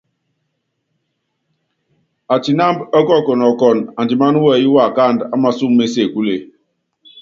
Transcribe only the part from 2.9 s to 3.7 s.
ɔ́kɔkɔnɔ